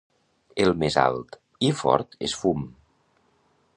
El 0.63 0.71
més 0.83 0.97
alt 1.01 1.37
i 1.69 1.71
fort 1.83 2.17
és 2.29 2.37
fum. 2.45 2.65